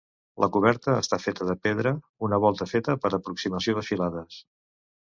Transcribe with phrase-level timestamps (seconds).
[0.43, 1.93] La coberta està feta de pedra,
[2.29, 4.43] una volta feta per aproximació de filades.